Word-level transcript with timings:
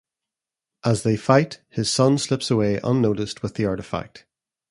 As 0.83 1.03
they 1.03 1.15
fight, 1.15 1.61
his 1.69 1.91
son 1.91 2.17
slips 2.17 2.49
away 2.49 2.79
unnoticed 2.83 3.43
with 3.43 3.53
the 3.53 3.65
artifact. 3.67 4.25